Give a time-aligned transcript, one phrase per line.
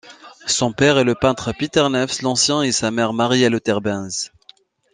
[0.47, 4.31] Son père est le peintre Pieter Neefs l'Ancien et sa mère Maria Louterbeens.